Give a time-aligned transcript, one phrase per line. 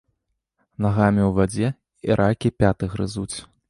[0.85, 1.67] Нагамі ў вадзе,
[2.09, 3.35] і ракі пяты грызуць.